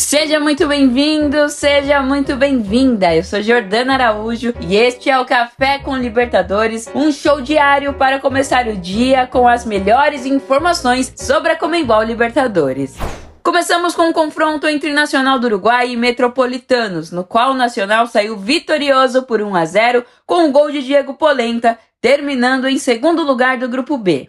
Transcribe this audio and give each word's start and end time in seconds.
Seja 0.00 0.40
muito 0.40 0.66
bem-vindo, 0.66 1.50
seja 1.50 2.00
muito 2.00 2.34
bem-vinda. 2.34 3.14
Eu 3.14 3.22
sou 3.22 3.42
Jordana 3.42 3.94
Araújo 3.94 4.54
e 4.58 4.74
este 4.74 5.10
é 5.10 5.20
o 5.20 5.26
Café 5.26 5.78
com 5.78 5.94
Libertadores, 5.94 6.88
um 6.94 7.12
show 7.12 7.40
diário 7.42 7.92
para 7.92 8.18
começar 8.18 8.66
o 8.66 8.76
dia 8.76 9.26
com 9.26 9.46
as 9.46 9.66
melhores 9.66 10.24
informações 10.24 11.12
sobre 11.14 11.52
a 11.52 11.56
Comembol 11.56 12.02
Libertadores. 12.02 12.96
Começamos 13.42 13.94
com 13.94 14.08
um 14.08 14.12
confronto 14.12 14.66
entre 14.66 14.90
Nacional 14.90 15.38
do 15.38 15.46
Uruguai 15.46 15.90
e 15.90 15.96
Metropolitanos, 15.98 17.12
no 17.12 17.22
qual 17.22 17.50
o 17.50 17.54
Nacional 17.56 18.06
saiu 18.06 18.38
vitorioso 18.38 19.24
por 19.24 19.42
1 19.42 19.54
a 19.54 19.64
0 19.66 20.04
com 20.26 20.48
o 20.48 20.50
gol 20.50 20.72
de 20.72 20.82
Diego 20.82 21.12
Polenta, 21.14 21.78
terminando 22.00 22.66
em 22.66 22.78
segundo 22.78 23.22
lugar 23.22 23.58
do 23.58 23.68
grupo 23.68 23.98
B. 23.98 24.28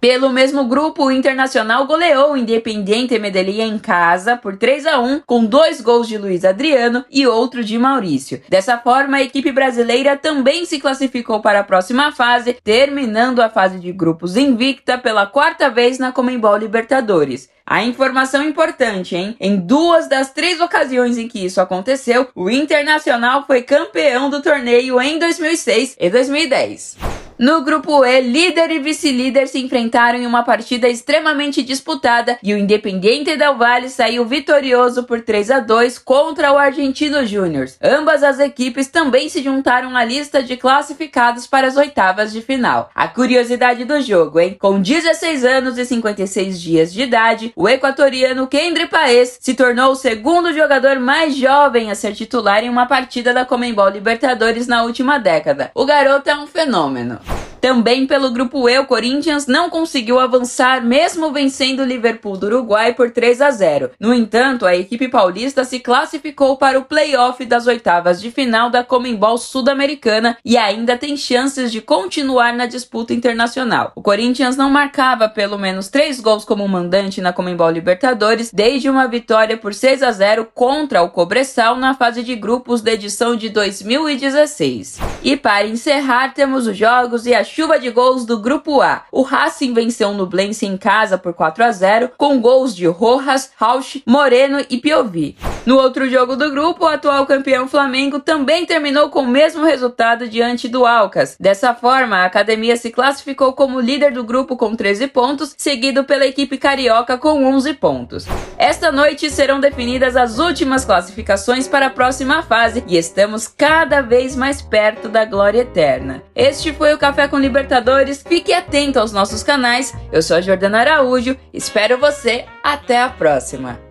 Pelo 0.00 0.30
mesmo 0.30 0.64
grupo, 0.64 1.04
o 1.04 1.12
Internacional 1.12 1.86
goleou 1.86 2.32
o 2.32 2.36
Independiente 2.36 3.18
Medellín 3.18 3.60
em 3.60 3.78
casa 3.78 4.34
por 4.34 4.56
3 4.56 4.86
a 4.86 4.98
1, 4.98 5.20
com 5.26 5.44
dois 5.44 5.82
gols 5.82 6.08
de 6.08 6.16
Luiz 6.16 6.42
Adriano 6.42 7.04
e 7.10 7.26
outro 7.26 7.62
de 7.62 7.76
Maurício. 7.76 8.40
Dessa 8.48 8.78
forma, 8.78 9.18
a 9.18 9.22
equipe 9.22 9.52
brasileira 9.52 10.16
também 10.16 10.64
se 10.64 10.80
classificou 10.80 11.40
para 11.40 11.60
a 11.60 11.64
próxima 11.64 12.12
fase, 12.12 12.54
terminando 12.64 13.40
a 13.40 13.50
fase 13.50 13.78
de 13.78 13.92
grupos 13.92 14.38
invicta 14.38 14.96
pela 14.96 15.26
quarta 15.26 15.68
vez 15.68 15.98
na 15.98 16.12
Comembol 16.12 16.56
Libertadores. 16.56 17.50
A 17.66 17.82
informação 17.82 18.42
importante, 18.42 19.14
hein? 19.14 19.36
Em 19.38 19.56
duas 19.56 20.08
das 20.08 20.30
três 20.32 20.62
ocasiões 20.62 21.18
em 21.18 21.28
que 21.28 21.44
isso 21.44 21.60
aconteceu, 21.60 22.26
o 22.34 22.48
Internacional 22.48 23.44
foi 23.46 23.60
campeão 23.60 24.30
do 24.30 24.40
torneio 24.40 24.98
em 24.98 25.18
2006 25.18 25.96
e 26.00 26.08
2010. 26.08 27.09
No 27.40 27.62
grupo 27.62 28.04
E, 28.04 28.20
líder 28.20 28.70
e 28.70 28.78
vice-líder 28.80 29.48
se 29.48 29.58
enfrentaram 29.58 30.18
em 30.18 30.26
uma 30.26 30.42
partida 30.42 30.86
extremamente 30.86 31.62
disputada 31.62 32.38
e 32.42 32.52
o 32.52 32.58
Independiente 32.58 33.34
Del 33.34 33.56
Valle 33.56 33.88
saiu 33.88 34.26
vitorioso 34.26 35.04
por 35.04 35.22
3 35.22 35.50
a 35.52 35.58
2 35.58 35.98
contra 36.00 36.52
o 36.52 36.58
Argentino 36.58 37.24
Júnior. 37.24 37.66
Ambas 37.82 38.22
as 38.22 38.38
equipes 38.40 38.88
também 38.88 39.30
se 39.30 39.42
juntaram 39.42 39.96
à 39.96 40.04
lista 40.04 40.42
de 40.42 40.54
classificados 40.58 41.46
para 41.46 41.66
as 41.66 41.78
oitavas 41.78 42.30
de 42.30 42.42
final. 42.42 42.90
A 42.94 43.08
curiosidade 43.08 43.86
do 43.86 44.02
jogo, 44.02 44.38
hein? 44.38 44.58
Com 44.60 44.78
16 44.78 45.42
anos 45.42 45.78
e 45.78 45.86
56 45.86 46.60
dias 46.60 46.92
de 46.92 47.04
idade, 47.04 47.54
o 47.56 47.66
equatoriano 47.66 48.48
Kendry 48.48 48.86
Paes 48.86 49.38
se 49.40 49.54
tornou 49.54 49.92
o 49.92 49.96
segundo 49.96 50.52
jogador 50.52 51.00
mais 51.00 51.34
jovem 51.34 51.90
a 51.90 51.94
ser 51.94 52.12
titular 52.12 52.62
em 52.62 52.68
uma 52.68 52.84
partida 52.84 53.32
da 53.32 53.46
Comembol 53.46 53.88
Libertadores 53.88 54.66
na 54.66 54.82
última 54.82 55.16
década. 55.16 55.70
O 55.74 55.86
garoto 55.86 56.28
é 56.28 56.36
um 56.36 56.46
fenômeno. 56.46 57.29
Também 57.60 58.06
pelo 58.06 58.30
grupo 58.30 58.68
E, 58.68 58.78
o 58.78 58.86
Corinthians 58.86 59.46
não 59.46 59.68
conseguiu 59.68 60.18
avançar, 60.18 60.82
mesmo 60.82 61.30
vencendo 61.30 61.80
o 61.80 61.84
Liverpool 61.84 62.36
do 62.36 62.46
Uruguai 62.46 62.94
por 62.94 63.10
3 63.10 63.42
a 63.42 63.50
0. 63.50 63.90
No 64.00 64.14
entanto, 64.14 64.64
a 64.64 64.74
equipe 64.74 65.08
paulista 65.08 65.62
se 65.62 65.78
classificou 65.78 66.56
para 66.56 66.78
o 66.78 66.84
playoff 66.84 67.44
das 67.44 67.66
oitavas 67.66 68.20
de 68.20 68.30
final 68.30 68.70
da 68.70 68.82
Comembol 68.82 69.36
Sul-Americana 69.36 70.38
e 70.42 70.56
ainda 70.56 70.96
tem 70.96 71.16
chances 71.18 71.70
de 71.70 71.82
continuar 71.82 72.54
na 72.54 72.64
disputa 72.64 73.12
internacional. 73.12 73.92
O 73.94 74.00
Corinthians 74.00 74.56
não 74.56 74.70
marcava 74.70 75.28
pelo 75.28 75.58
menos 75.58 75.88
três 75.88 76.18
gols 76.18 76.46
como 76.46 76.66
mandante 76.66 77.20
na 77.20 77.32
Comembol 77.32 77.70
Libertadores 77.70 78.50
desde 78.50 78.88
uma 78.88 79.06
vitória 79.06 79.58
por 79.58 79.74
6 79.74 80.02
a 80.02 80.10
0 80.10 80.48
contra 80.54 81.02
o 81.02 81.10
Cobressal 81.10 81.76
na 81.76 81.94
fase 81.94 82.22
de 82.22 82.34
grupos 82.34 82.80
da 82.80 82.92
edição 82.92 83.36
de 83.36 83.50
2016. 83.50 84.98
E 85.22 85.36
para 85.36 85.66
encerrar, 85.66 86.32
temos 86.32 86.66
os 86.66 86.76
jogos 86.76 87.26
e 87.26 87.34
a 87.34 87.49
chuva 87.50 87.78
de 87.78 87.90
gols 87.90 88.24
do 88.24 88.38
Grupo 88.38 88.80
A. 88.80 89.02
O 89.10 89.22
Racing 89.22 89.74
venceu 89.74 90.12
no 90.12 90.24
Blense 90.24 90.66
em 90.66 90.76
casa 90.76 91.18
por 91.18 91.34
4 91.34 91.64
a 91.64 91.72
0 91.72 92.10
com 92.16 92.40
gols 92.40 92.74
de 92.74 92.86
Rojas, 92.86 93.50
Rauch, 93.56 94.02
Moreno 94.06 94.64
e 94.70 94.78
Piovi. 94.78 95.36
No 95.66 95.76
outro 95.76 96.08
jogo 96.08 96.36
do 96.36 96.50
grupo, 96.50 96.84
o 96.84 96.88
atual 96.88 97.26
campeão 97.26 97.68
Flamengo 97.68 98.18
também 98.18 98.64
terminou 98.64 99.10
com 99.10 99.20
o 99.20 99.28
mesmo 99.28 99.64
resultado 99.64 100.26
diante 100.26 100.68
do 100.68 100.86
Alcas. 100.86 101.36
Dessa 101.38 101.74
forma, 101.74 102.16
a 102.16 102.24
academia 102.24 102.76
se 102.76 102.90
classificou 102.90 103.52
como 103.52 103.78
líder 103.78 104.12
do 104.12 104.24
grupo 104.24 104.56
com 104.56 104.74
13 104.74 105.08
pontos, 105.08 105.54
seguido 105.58 106.04
pela 106.04 106.26
equipe 106.26 106.56
carioca 106.56 107.18
com 107.18 107.44
11 107.44 107.74
pontos. 107.74 108.26
Esta 108.56 108.90
noite 108.90 109.30
serão 109.30 109.60
definidas 109.60 110.16
as 110.16 110.38
últimas 110.38 110.84
classificações 110.84 111.68
para 111.68 111.86
a 111.86 111.90
próxima 111.90 112.42
fase 112.42 112.82
e 112.86 112.96
estamos 112.96 113.46
cada 113.46 114.00
vez 114.00 114.34
mais 114.34 114.62
perto 114.62 115.08
da 115.08 115.24
glória 115.24 115.60
eterna. 115.60 116.22
Este 116.34 116.72
foi 116.72 116.94
o 116.94 116.98
Café 116.98 117.28
com 117.28 117.38
Libertadores. 117.38 118.24
Fique 118.26 118.52
atento 118.52 118.98
aos 118.98 119.12
nossos 119.12 119.42
canais. 119.42 119.94
Eu 120.10 120.22
sou 120.22 120.38
a 120.38 120.40
Jordana 120.40 120.80
Araújo. 120.80 121.36
Espero 121.52 121.98
você. 121.98 122.46
Até 122.62 123.00
a 123.02 123.08
próxima. 123.08 123.89